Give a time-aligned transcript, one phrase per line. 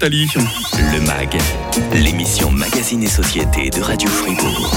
[0.00, 1.36] Le MAG,
[1.92, 4.72] l'émission Magazine et Société de Radio Fribourg.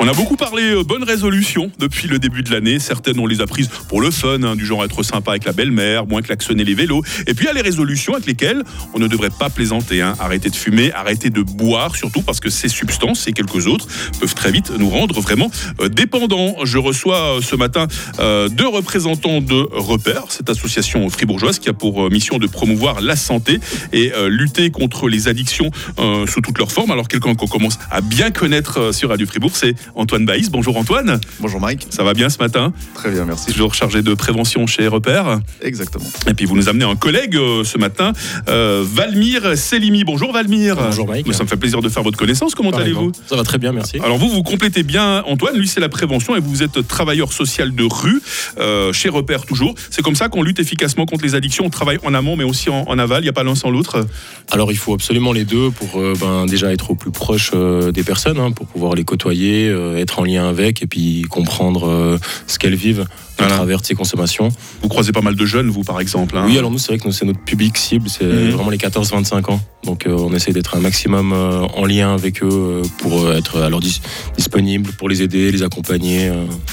[0.00, 2.78] On a beaucoup parlé euh, bonnes résolutions depuis le début de l'année.
[2.80, 5.52] Certaines, on les a prises pour le fun, hein, du genre être sympa avec la
[5.52, 7.02] belle-mère, moins klaxonner les vélos.
[7.26, 8.64] Et puis il y a les résolutions avec lesquelles
[8.94, 10.00] on ne devrait pas plaisanter.
[10.00, 10.14] Hein.
[10.18, 13.86] Arrêter de fumer, arrêter de boire, surtout parce que ces substances et quelques autres
[14.18, 15.50] peuvent très vite nous rendre vraiment
[15.80, 16.56] euh, dépendants.
[16.64, 17.86] Je reçois euh, ce matin
[18.18, 23.16] euh, deux représentants de Repère, cette association fribourgeoise qui a pour mission de promouvoir la
[23.16, 23.60] santé
[23.92, 26.90] et euh, lutter contre les addictions euh, sous toutes leurs formes.
[26.90, 30.50] Alors quelqu'un qu'on commence à bien connaître euh, sur Radio Fribourg, c'est Antoine Baïs.
[30.50, 32.72] Bonjour Antoine, Bonjour Mike, ça va bien ce matin?
[32.94, 33.52] Très bien, merci.
[33.52, 35.40] Toujours chargé de prévention chez Repère.
[35.62, 36.04] Exactement.
[36.26, 38.12] Et puis vous nous amenez un collègue euh, ce matin,
[38.48, 40.04] euh, Valmir Selimi.
[40.04, 40.76] Bonjour Valmir.
[40.76, 41.32] Bonjour, Mike.
[41.34, 42.54] Ça me fait plaisir de faire votre connaissance.
[42.54, 43.12] Comment allez-vous?
[43.26, 43.98] Ça va très bien, merci.
[44.02, 47.74] alors vous, vous complétez bien Antoine, lui c'est la prévention et vous êtes travailleur social
[47.74, 48.20] de rue,
[48.58, 49.74] euh, chez Repère toujours.
[49.90, 52.70] C'est comme ça qu'on lutte efficacement contre les addictions, on travaille en amont mais aussi
[52.70, 54.06] en, en aval, il n'y a pas l'un sans l'autre.
[54.52, 57.90] Alors il faut absolument les deux pour euh, ben, déjà être au plus proche euh,
[57.90, 62.18] des personnes, hein, pour pouvoir les côtoyer, euh, être en lien avec et puis comprendre
[62.46, 63.06] ce qu'elles vivent
[63.38, 63.54] Voilà.
[63.54, 64.50] à travers ces consommations.
[64.82, 66.36] Vous croisez pas mal de jeunes, vous par exemple.
[66.36, 68.50] hein Oui, alors nous c'est vrai que c'est notre public cible, c'est Mhm.
[68.50, 69.60] vraiment les 14-25 ans.
[69.84, 74.02] Donc on essaie d'être un maximum en lien avec eux pour être alors dis-
[74.36, 76.30] disponible, pour les aider, les accompagner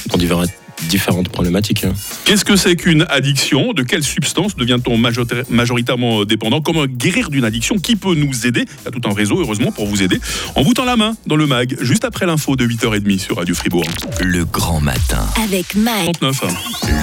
[0.10, 0.44] dans divers-
[0.88, 1.84] différentes problématiques.
[1.84, 1.94] hein.
[2.26, 3.74] Qu'est-ce que c'est qu'une addiction?
[3.74, 6.62] De quelle substance devient-on majorita- majoritairement dépendant?
[6.62, 8.66] Comment guérir d'une addiction Qui peut nous aider?
[8.82, 10.20] Il y a tout un réseau, heureusement, pour vous aider.
[10.56, 13.56] En vous tend la main dans le MAG, juste après l'info de 8h30 sur Radio
[13.56, 13.84] Fribourg.
[14.22, 15.26] Le grand matin.
[15.44, 16.20] Avec Mike.
[16.20, 16.42] 39.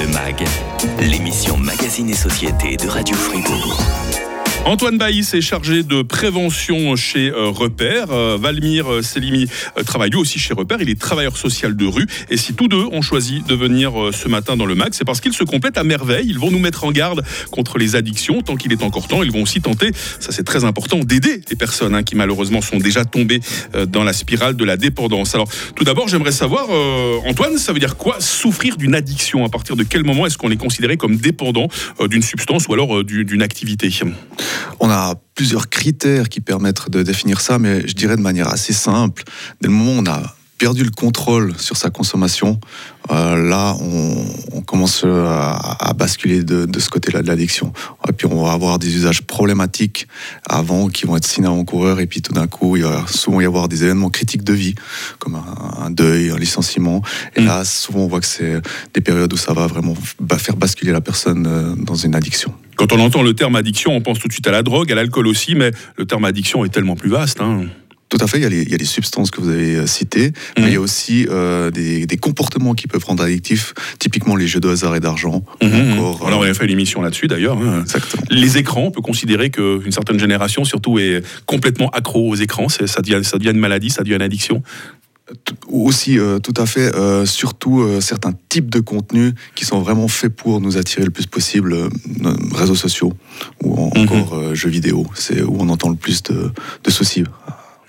[0.00, 0.44] Le MAG,
[1.00, 3.78] l'émission Magazine et Société de Radio Fribourg.
[4.66, 8.10] Antoine Baïs est chargé de prévention chez euh, Repère.
[8.10, 9.46] Euh, Valmir euh, Selimi
[9.86, 10.78] travaille aussi chez Repère.
[10.80, 12.04] Il est travailleur social de rue.
[12.30, 15.20] Et si tous deux ont choisi de venir ce matin dans le MAC, c'est parce
[15.20, 16.26] qu'ils se complètent à merveille.
[16.28, 19.22] Ils vont nous mettre en garde contre les addictions tant qu'il est encore temps.
[19.22, 22.78] Ils vont aussi tenter, ça c'est très important, d'aider les personnes hein, qui malheureusement sont
[22.78, 23.40] déjà tombées
[23.86, 25.36] dans la spirale de la dépendance.
[25.36, 26.66] Alors tout d'abord, j'aimerais savoir,
[27.24, 29.44] Antoine, ça veut dire quoi souffrir d'une addiction?
[29.44, 31.68] À partir de quel moment est-ce qu'on est considéré comme dépendant
[32.00, 33.90] d'une substance ou alors du- d'une activité?
[34.80, 38.72] On a plusieurs critères qui permettent de définir ça, mais je dirais de manière assez
[38.72, 39.24] simple.
[39.60, 42.58] Dès le moment où on a perdu le contrôle sur sa consommation,
[43.10, 47.72] euh, là, on, on commence euh, à, à basculer de, de ce côté-là de l'addiction.
[48.08, 50.08] Et puis, on va avoir des usages problématiques
[50.48, 52.00] avant qui vont être signés avant-coureurs.
[52.00, 54.74] Et puis, tout d'un coup, il va souvent y avoir des événements critiques de vie,
[55.18, 57.02] comme un, un deuil, un licenciement.
[57.36, 57.46] Et Mm.
[57.46, 58.60] là, souvent, on voit que c'est
[58.94, 59.94] des périodes où ça va vraiment
[60.38, 62.52] faire basculer la personne euh, dans une addiction.
[62.76, 64.94] Quand on entend le terme addiction, on pense tout de suite à la drogue, à
[64.94, 67.40] l'alcool aussi, mais le terme addiction est tellement plus vaste.
[67.40, 67.66] hein.
[68.08, 69.74] Tout à fait, il y, a les, il y a les substances que vous avez
[69.74, 70.68] euh, citées, mais Mhm.
[70.68, 74.60] il y a aussi euh, des, des comportements qui peuvent rendre addictifs, typiquement les jeux
[74.60, 75.42] de hasard et d'argent.
[75.62, 75.94] Mhm.
[75.94, 77.58] encore, euh, Alors, on a fait une émission là-dessus d'ailleurs.
[77.58, 77.80] hein.
[77.82, 78.22] Exactement.
[78.30, 82.68] Les écrans, on peut considérer qu'une certaine génération, surtout, est complètement accro aux écrans.
[82.68, 84.62] Ça devient, ça devient une maladie, ça devient une addiction.
[85.68, 90.06] Aussi, euh, tout à fait, euh, surtout euh, certains types de contenus qui sont vraiment
[90.06, 91.74] faits pour nous attirer le plus possible,
[92.54, 93.12] réseaux sociaux
[93.64, 94.02] ou en- Mhm.
[94.04, 95.04] encore jeux vidéo.
[95.16, 96.52] C'est où on entend le plus de,
[96.84, 97.24] de soucis.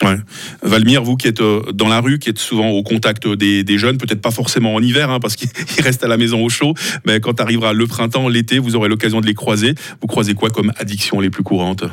[0.04, 0.18] Ouais.
[0.62, 3.98] Valmir, vous qui êtes euh, dans la rue, qui êtes souvent au contact des, jeunes,
[3.98, 6.74] peut-être pas forcément en hiver, hein, parce qu'ils ils restent à la maison au chaud,
[7.06, 9.74] mais quand arrivera le printemps, l'été, vous aurez l'occasion de les croiser.
[10.02, 11.84] Vous croisez quoi comme addiction les plus courantes?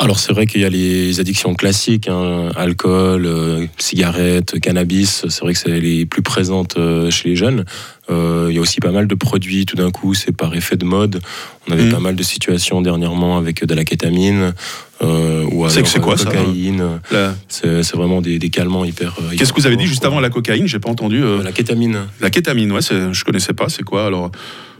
[0.00, 5.40] Alors c'est vrai qu'il y a les addictions classiques, hein, alcool, euh, cigarettes, cannabis, c'est
[5.40, 7.64] vrai que c'est les plus présentes euh, chez les jeunes.
[8.10, 10.76] Euh, il y a aussi pas mal de produits, tout d'un coup, c'est par effet
[10.76, 11.20] de mode.
[11.68, 11.92] On avait Mhm.
[11.92, 14.54] pas mal de situations dernièrement avec de la kétamine.
[15.02, 17.00] Euh, ou C'est que c'est quoi, euh, ça cocaïne.
[17.10, 19.14] La- C'est c'est vraiment des, des calmants hyper.
[19.20, 21.22] euh, Qu'est-ce que vous avez dit juste avant la cocaïne J'ai pas entendu.
[21.22, 21.44] euh, quoi.
[21.44, 21.98] La kétamine.
[22.20, 23.68] La kétamine, ouais, je connaissais pas.
[23.68, 24.30] C'est quoi alors?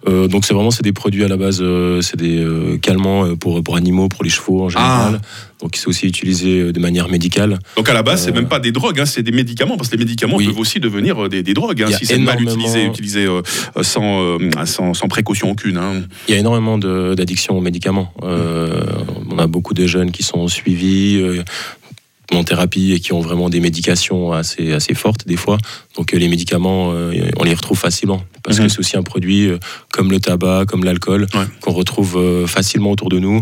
[0.07, 3.35] Euh, donc c'est vraiment c'est des produits à la base, euh, c'est des euh, calmants
[3.37, 5.21] pour pour animaux, pour les chevaux en général.
[5.61, 7.59] Donc c'est aussi utilisé de manière médicale.
[7.77, 9.97] Donc à la base, c'est même pas des drogues, hein, c'est des médicaments, parce que
[9.97, 10.47] les médicaments Oui.
[10.47, 13.27] peuvent aussi devenir des, des drogues, hein, si c'est mal utilisé, utilisé
[13.83, 15.79] sans, sans, sans précaution aucune.
[15.79, 16.03] hein.
[16.29, 18.13] Il y a énormément d'addictions aux médicaments.
[18.23, 21.21] On a beaucoup de jeunes qui sont suivis
[22.33, 25.57] en thérapie et qui ont vraiment des médications assez, assez fortes des fois.
[25.97, 28.67] Donc euh, les médicaments, euh, on les retrouve facilement parce Mhm.
[28.67, 29.59] que c'est aussi un produit euh,
[29.93, 31.45] comme le tabac, comme l'alcool, Ouais.
[31.61, 33.41] qu'on retrouve facilement autour de nous,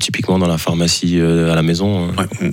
[0.00, 2.08] typiquement dans la pharmacie à la maison.
[2.18, 2.26] hein.
[2.40, 2.50] Ouais.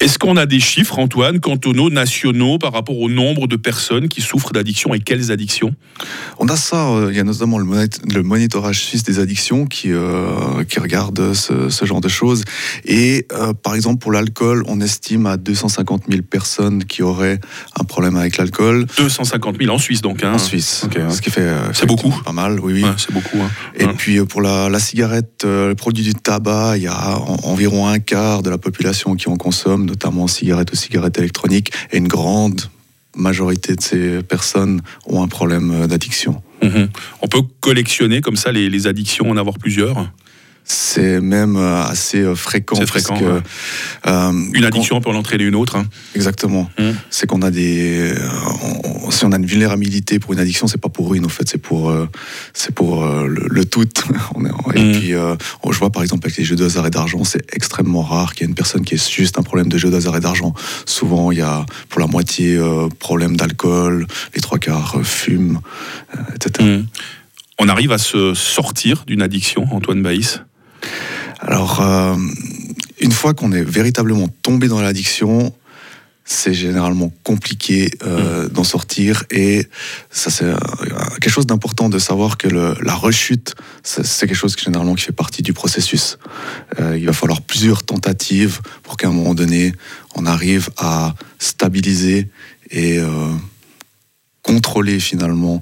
[0.00, 4.20] Est-ce qu'on a des chiffres, Antoine, cantonaux, nationaux, par rapport au nombre de personnes qui
[4.22, 5.74] souffrent d'addiction et quelles addictions?
[6.38, 10.80] On a ça, il y a notamment le, monitorage suisse des addictions qui, euh, qui
[10.80, 12.44] regarde ce, ce genre de choses.
[12.84, 17.40] Et euh, par exemple, pour l'alcool, on estime à 250 000 personnes qui auraient
[17.80, 20.22] un problème avec l'alcool 250 000 en Suisse, donc.
[20.22, 20.34] hein.
[20.34, 20.82] en Suisse.
[20.84, 21.10] ok, ouais.
[21.10, 22.14] Ce qui fait euh, C'est beaucoup.
[22.24, 22.84] Pas mal, oui, oui.
[22.84, 23.38] Ouais, c'est beaucoup.
[23.40, 23.50] hein.
[23.76, 23.94] Et Ouais.
[23.96, 27.38] puis euh, pour la, la cigarette, euh, le produit du tabac, il y a en-
[27.44, 31.96] environ un quart de la population qui en consomme, notamment cigarettes ou cigarettes électroniques, et
[31.98, 32.60] une grande
[33.16, 36.42] majorité de ces personnes ont un problème d'addiction.
[36.62, 36.88] Mhm.
[37.22, 40.10] On peut collectionner comme ça les, les addictions, en avoir plusieurs?
[40.66, 42.76] C'est même euh, assez euh, fréquent.
[42.76, 43.40] C'est fréquent, parce que, ouais.
[44.06, 45.76] euh, Une addiction peut en entraîner une autre.
[45.76, 45.84] hein.
[46.14, 46.70] exactement.
[46.78, 46.90] Mm.
[47.10, 48.14] C'est qu'on a des.
[48.62, 51.46] on- si on a une vulnérabilité pour une addiction, c'est pas pour une, en fait,
[51.48, 52.08] c'est pour, euh,
[52.54, 53.84] c'est pour euh, le, le tout.
[54.74, 54.92] Et Mm.
[54.92, 58.32] puis, je vois par exemple avec les jeux de hasard et d'argent, c'est extrêmement rare
[58.34, 60.20] qu'il y ait une personne qui ait juste un problème de jeu de hasard et
[60.20, 60.54] d'argent.
[60.86, 62.58] Souvent, il y a pour la moitié
[62.98, 65.60] problème d'alcool, les trois quarts fument,
[66.34, 66.66] etc.
[66.66, 66.86] Mhm.
[67.60, 70.40] On arrive à se sortir d'une addiction, Antoine Baïs?
[71.44, 72.16] Alors, euh,
[73.00, 75.52] une fois qu'on est véritablement tombé dans l'addiction,
[76.24, 79.66] c'est généralement compliqué euh, d'en sortir et
[80.10, 80.46] ça c'est
[81.20, 84.94] quelque chose d'important de savoir que le- la rechute c'est c'est quelque chose qui généralement
[84.94, 86.16] qui fait partie du processus.
[86.80, 89.74] Euh, il va falloir plusieurs tentatives pour qu'à un moment donné
[90.14, 92.30] on arrive à stabiliser
[92.70, 93.30] et euh,
[94.40, 95.60] contrôler finalement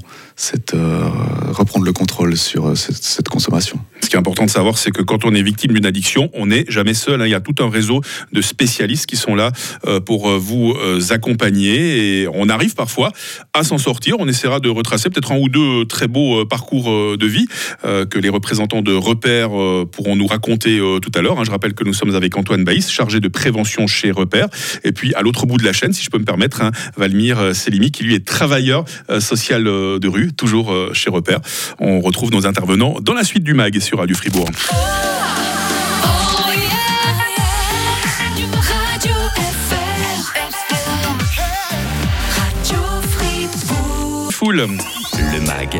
[0.75, 1.09] euh,
[1.51, 3.79] reprendre le contrôle sur euh, cette- consommation.
[4.01, 6.47] Ce qui est important de savoir, c'est que quand on est victime d'une addiction, on
[6.47, 7.21] n'est jamais seul.
[7.23, 7.27] hein.
[7.27, 8.01] Il y a tout un réseau
[8.33, 9.53] de spécialistes qui sont là
[9.87, 10.75] euh, pour vous
[11.11, 12.23] accompagner.
[12.23, 13.13] Et on arrive parfois
[13.53, 14.17] à s'en sortir.
[14.19, 17.47] On essaiera de retracer peut-être un ou deux très beaux parcours de vie
[17.85, 21.39] que les représentants de Repère euh, pourront nous raconter tout à l'heure.
[21.39, 21.45] hein.
[21.45, 24.49] Je rappelle que nous sommes avec Antoine Baïs, chargé de prévention chez Repère.
[24.85, 27.55] Et puis à l'autre bout de la chaîne, si je peux me permettre, hein, Valmir
[27.55, 28.85] Selimi, qui lui est travailleur
[29.21, 31.41] social de rue, toujours euh, chez Repère.
[31.81, 34.49] On retrouve nos intervenants dans la suite du MAG sur Radio Fribourg.
[42.37, 42.83] Radio.
[44.31, 45.02] Full.
[45.33, 45.79] Le MAG,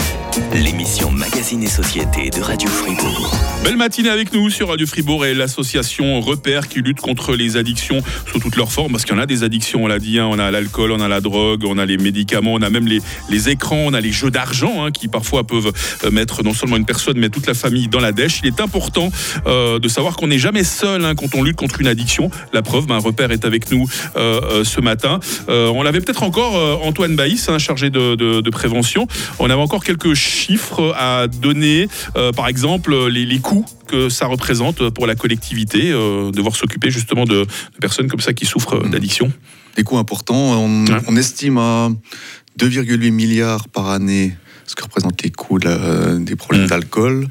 [0.55, 3.35] l'émission Magazine et Société de Radio Fribourg.
[3.65, 8.01] Belle matinée avec nous sur Radio Fribourg et l'association Repère qui lutte contre les addictions
[8.31, 8.93] sous toutes leurs formes.
[8.93, 10.27] Parce qu'il y en a des addictions, on l'a dit, hein.
[10.31, 13.01] on a l'alcool, on a la drogue, on a les médicaments, on a même les,
[13.29, 15.73] les écrans, on a les jeux d'argent hein, qui parfois peuvent
[16.05, 18.41] euh, mettre non seulement une personne mais toute la famille dans la dèche.
[18.43, 19.11] Il est important
[19.47, 22.31] euh, de savoir qu'on n'est jamais seul hein, quand on lutte contre une addiction.
[22.53, 25.21] La preuve, ben, Repère est avec nous euh, ce matin.
[25.49, 29.07] On l'avait peut-être encore, Antoine Baïs, chargé de- de prévention.
[29.45, 31.89] On avait encore quelques chiffres à donner.
[32.17, 36.91] Euh, par exemple, les, les coûts que ça représente pour la collectivité, euh, devoir s'occuper
[36.93, 39.33] justement de, de personnes comme ça qui souffrent d'addiction.
[39.77, 40.37] des coûts importants.
[40.63, 41.01] On, Ouais.
[41.09, 41.89] on estime à
[42.59, 44.37] 2,8 milliards par année
[44.67, 46.69] ce que représentent les coûts de la- des problèmes Mm.
[46.69, 47.27] d'alcool,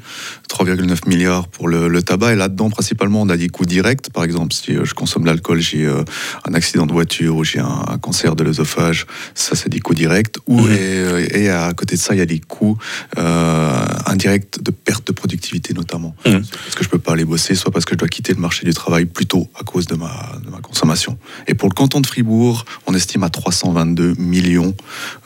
[0.64, 2.32] 3,9 milliards pour le, le tabac.
[2.32, 4.10] Et là-dedans, principalement, on a des coûts directs.
[4.12, 6.04] Par exemple, si euh, je consomme de l'alcool, j'ai euh,
[6.48, 9.94] un accident de voiture ou j'ai un, un cancer de l'œsophage, ça, c'est des coûts
[9.94, 10.36] directs.
[10.46, 12.78] Ou, et, euh, et à côté de ça, il y a des coûts
[13.18, 16.14] euh, indirects de perte de productivité, notamment.
[16.24, 18.64] Parce que je peux pas aller bosser, soit parce que je dois quitter le marché
[18.64, 21.18] du travail plus tôt à cause de ma, de ma consommation.
[21.48, 24.74] Et pour le canton de Fribourg, on estime à 322 millions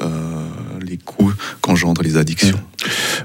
[0.01, 0.49] euh,
[0.81, 2.59] les coûts qu'engendrent les addictions.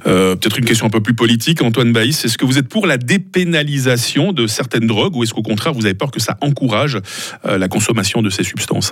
[0.07, 2.23] Euh, Peut-être une question un peu plus politique, Antoine Baïs.
[2.25, 5.85] Est-ce que vous êtes pour la dépénalisation de certaines drogues ou est-ce qu'au contraire vous
[5.85, 6.97] avez peur que ça encourage
[7.45, 8.91] euh, la consommation de ces substances?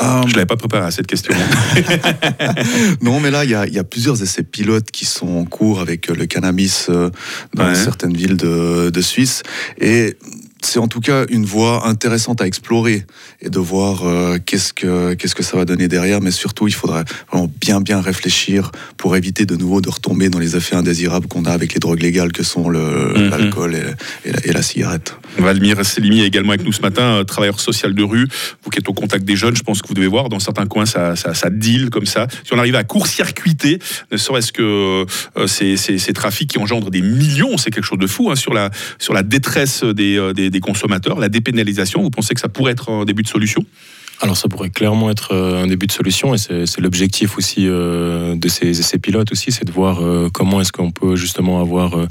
[0.00, 1.34] Euh, Je ne l'avais pas préparé à cette question.
[3.02, 5.44] non, mais là, il y a, il y a plusieurs essais pilotes qui sont en
[5.44, 7.10] cours avec euh, le cannabis euh,
[7.54, 7.74] dans Ouais.
[7.74, 9.42] certaines villes de, de Suisse.
[9.80, 10.16] Et
[10.62, 13.04] c'est en tout cas une voie intéressante à explorer
[13.40, 16.20] et de voir euh, qu'est-ce que qu'est-ce que ça va donner derrière.
[16.20, 20.38] Mais surtout, il faudrait vraiment bien bien réfléchir pour éviter de nouveau de retomber dans
[20.38, 23.30] les effets indésirables qu'on a avec les drogues légales que sont le- Mhm.
[23.30, 25.16] l'alcool et, et la, et la cigarette.
[25.38, 28.26] Valmir Selimi est également avec nous ce matin, euh, travailleur social de rue.
[28.62, 30.66] Vous qui êtes au contact des jeunes, je pense que vous devez voir dans certains
[30.66, 32.26] coins ça, ça, ça deal comme ça.
[32.44, 33.78] Si on arrive à court-circuiter,
[34.12, 37.98] ne serait-ce que euh, ces, ces- ces trafics qui engendrent des millions, c'est quelque chose
[37.98, 42.02] de fou hein, sur, la, sur la détresse des, euh, des, des consommateurs, la dépénalisation,
[42.02, 43.64] vous pensez que ça pourrait être un début de solution?
[44.22, 48.36] Alors ça pourrait clairement être euh, un début de solution et c'est l'objectif aussi euh,
[48.36, 51.98] de ces essais pilotes aussi, c'est de voir euh, comment est-ce qu'on peut justement avoir
[51.98, 52.06] euh,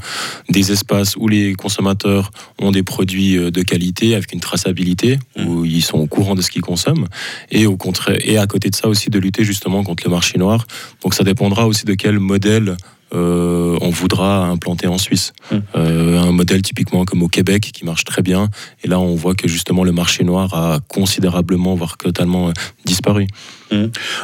[0.49, 5.83] des espaces où les consommateurs ont des produits de qualité avec une traçabilité, où ils
[5.83, 7.07] sont au courant de ce qu'ils consomment
[7.51, 10.39] et au contraire et à côté de ça aussi de lutter justement contre le marché
[10.39, 10.65] noir.
[11.03, 12.75] Donc ça dépendra aussi de quel modèle
[13.13, 15.33] euh, on voudra implanter en Suisse.
[15.51, 15.55] Mm.
[15.75, 18.49] Euh, un modèle typiquement comme au Québec qui marche très bien.
[18.83, 22.53] Et là, on voit que justement le marché noir a considérablement, voire totalement euh,
[22.85, 23.27] disparu.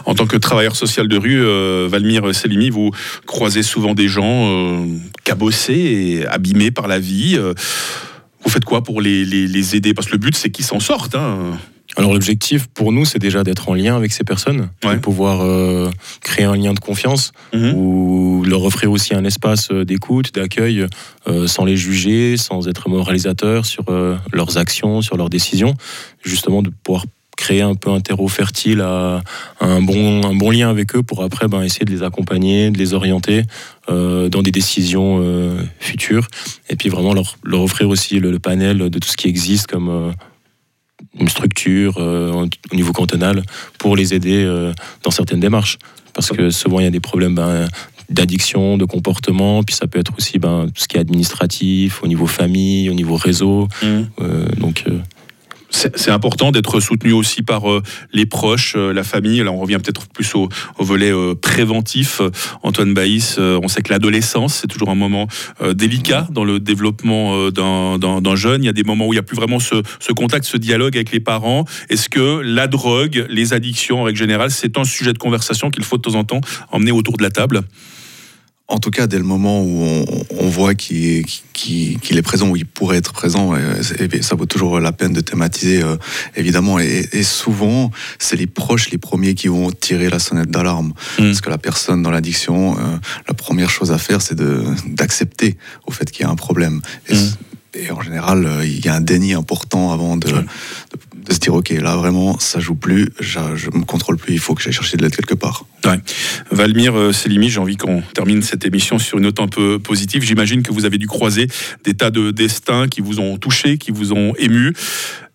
[0.05, 2.89] En tant que travailleur social de rue, Valmir Selimi, vous
[3.27, 4.83] croisez souvent des gens
[5.23, 5.73] cabossés
[6.21, 7.37] et abîmés par la vie.
[7.37, 9.93] Vous faites quoi pour les, les- les aider?
[9.93, 11.13] Parce que le but, c'est qu'ils s'en sortent.
[11.15, 11.59] hein.
[11.97, 14.95] Alors l'objectif pour nous, c'est déjà d'être en lien avec ces personnes, Ouais.
[14.95, 15.89] de pouvoir euh,
[16.21, 17.73] créer un lien de confiance, Mhm.
[17.75, 20.85] ou leur offrir aussi un espace euh, d'écoute, d'accueil,
[21.27, 25.73] euh, sans les juger, sans être moralisateur sur euh, leurs actions, sur leurs décisions,
[26.23, 27.05] justement de pouvoir
[27.37, 29.21] créer un peu un terreau fertile à,
[29.59, 32.71] à un, bon, un bon lien avec eux pour après ben, essayer de les accompagner,
[32.71, 33.43] de les orienter
[33.89, 36.27] euh, dans des décisions euh, futures
[36.69, 39.67] et puis vraiment leur, leur offrir aussi le, le panel de tout ce qui existe
[39.67, 40.11] comme euh,
[41.19, 43.43] une structure euh, au niveau cantonal
[43.77, 45.77] pour les aider euh, dans certaines démarches.
[46.13, 47.67] Parce que souvent, il y a des problèmes ben,
[48.09, 52.07] d'addiction, de comportement, puis ça peut être aussi ben, tout ce qui est administratif, au
[52.07, 53.67] niveau famille, au niveau réseau.
[53.83, 54.09] Mhm.
[54.21, 54.85] Euh, donc,
[55.75, 59.43] C'est important d'être soutenu aussi par euh, les proches, euh, la famille.
[59.43, 60.47] Là, on revient peut-être plus au,
[60.79, 62.21] volet euh, préventif.
[62.63, 65.27] Antoine Baïs, on sait que l'adolescence, c'est toujours un moment
[65.73, 68.63] délicat dans le développement d'un- jeune.
[68.63, 70.95] Il y a des moments où il n'y a plus vraiment ce contact, ce dialogue
[70.95, 71.65] avec les parents.
[71.89, 75.83] Est-ce que la drogue, les addictions en règle générale, c'est un sujet de conversation qu'il
[75.83, 76.41] faut de temps en temps
[76.71, 77.63] emmener autour de la table?
[78.67, 80.05] En tout cas, dès le moment où on,
[80.39, 83.53] on voit qu'il est, présent, où il pourrait être présent,
[84.21, 85.97] ça vaut toujours la peine de thématiser, euh,
[86.35, 86.79] évidemment.
[86.79, 90.93] Et, et souvent, c'est les proches les premiers qui vont tirer la sonnette d'alarme.
[91.19, 91.23] Mm.
[91.25, 94.35] Parce que la personne dans l'addiction, euh, la première chose à faire, c'est
[94.87, 96.81] d'accepter au fait qu'il y a un problème.
[97.09, 97.31] Et, Mm.
[97.75, 100.33] et en général, euh, il y a un déni important avant de, Ouais.
[100.41, 104.33] de, de se dire, OK, là, vraiment, ça joue plus, je, je me contrôle plus,
[104.33, 105.65] il faut que j'aille chercher de l'aide quelque part.
[106.59, 110.23] Euh, Selimi, j'ai envie qu'on termine cette émission sur une note un peu positive.
[110.23, 111.47] J'imagine que vous avez dû croiser
[111.83, 114.73] des tas de destins qui vous ont touché, qui vous ont ému.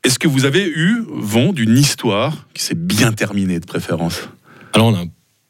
[0.05, 4.29] Est-ce que vous avez eu vent d'une histoire qui s'est bien terminée de préférence?
[4.73, 5.05] Alors, on a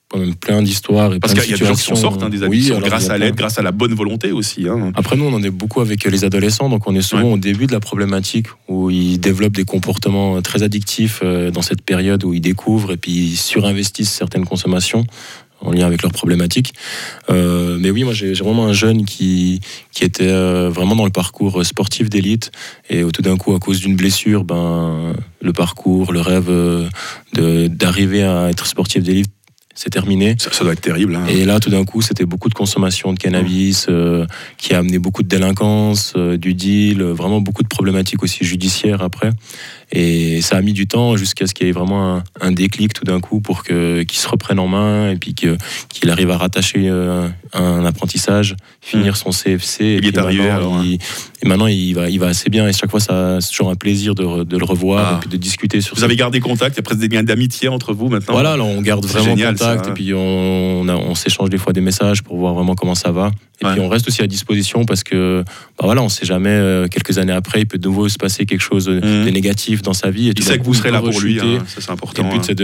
[0.09, 1.13] quand même plein d'histoires.
[1.21, 3.11] Parce qu'il y a des gens qui s'en sortent, hein, des Oui, addictions, il grâce
[3.11, 4.67] à l'aide, grâce à la bonne volonté aussi.
[4.67, 4.91] hein.
[4.97, 7.35] Après, nous, on en est beaucoup avec les adolescents, donc on est souvent Ouais.
[7.35, 11.83] au début de la problématique où ils développent des comportements très addictifs euh, dans cette
[11.83, 15.05] période où ils découvrent et puis ils surinvestissent certaines consommations
[15.61, 16.73] en lien avec leurs problématiques.
[17.29, 19.61] Euh, mais oui, moi j'ai vraiment un jeune qui,
[19.93, 22.51] qui était euh, vraiment dans le parcours sportif d'élite
[22.89, 26.89] et tout d'un coup, à cause d'une blessure, ben, le parcours, le rêve euh,
[27.69, 29.31] d'arriver à être sportif d'élite
[29.81, 30.37] s'est terminé.
[30.39, 31.17] Ça, ça doit être terrible.
[31.17, 31.25] hein.
[31.29, 34.27] Et là, tout d'un coup, c'était beaucoup de consommation de cannabis euh,
[34.59, 38.45] qui a amené beaucoup de délinquance, euh, du deal, euh, vraiment beaucoup de problématiques aussi
[38.45, 39.31] judiciaires après.
[39.93, 42.93] Et ça a mis du temps jusqu'à ce qu'il y ait vraiment un, un déclic
[42.95, 45.57] tout d'un coup pour que qu'il se reprenne en main et puis que-
[45.89, 49.85] qu'il arrive à rattacher euh, un apprentissage, finir son CFC.
[49.85, 50.83] et Il est arrivé, maintenant, alors, hein.
[50.85, 50.99] il-
[51.43, 52.69] et maintenant, il va, il va assez bien.
[52.69, 55.17] Et chaque fois, c'est toujours un plaisir de, re- de le revoir Ah.
[55.17, 56.05] et puis de discuter sur Vous ça.
[56.07, 58.35] avez gardé contact, il y a presque des liens d'amitié entre vous maintenant.
[58.35, 61.73] Voilà, alors on garde vraiment génial, contact ça, et puis on, on, s'échange des fois
[61.73, 63.31] des messages pour voir vraiment comment ça va.
[63.63, 63.73] Et Ouais.
[63.73, 65.43] puis on reste aussi à disposition parce que
[65.79, 68.47] bah voilà, on sait jamais euh, quelques années après il peut de nouveau se passer
[68.47, 70.29] quelque chose de, de négatif dans sa vie.
[70.29, 72.23] Et Il sait que vous serez là pour lui, hein, ça c'est Et important.
[72.23, 72.43] le but hein.
[72.47, 72.57] c'est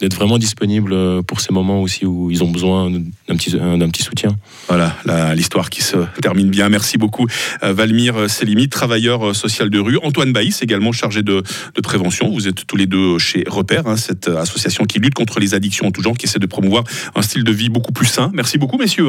[0.00, 3.76] d'être vraiment disponible euh, pour ces moments aussi où ils ont besoin d'un petit, euh,
[3.76, 4.36] d'un petit soutien.
[4.68, 4.96] Voilà,
[5.34, 6.68] l'histoire qui se termine bien.
[6.68, 7.26] Merci beaucoup,
[7.62, 9.98] euh, Valmir Selimi, travailleur social de rue.
[10.02, 11.42] Antoine Baïs, également chargé de,
[11.74, 12.30] de prévention.
[12.30, 15.86] Vous êtes tous les deux chez Repère, hein, cette association qui lutte contre les addictions
[15.86, 18.30] en tout genre, qui essaie de promouvoir un style de vie beaucoup plus sain.
[18.34, 19.08] Merci beaucoup, messieurs.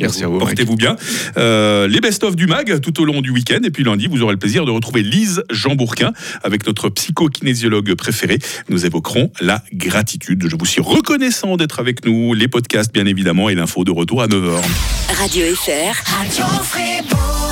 [0.00, 0.38] Merci à vous.
[0.38, 0.96] Portez-vous bien.
[1.36, 3.60] Euh, les best-of du MAG tout au long du week-end.
[3.64, 6.12] Et puis lundi, vous aurez le plaisir de retrouver Lise Jean Bourquin
[6.42, 8.38] avec notre psychokinésiologue préféré.
[8.68, 10.46] Nous évoquerons la gratitude.
[10.48, 12.34] Je vous suis reconnaissant d'être avec nous.
[12.34, 14.60] Les podcasts, bien évidemment, et l'info de retour à 9h.
[15.18, 16.18] Radio FR.
[16.18, 17.34] Radio Fribourg.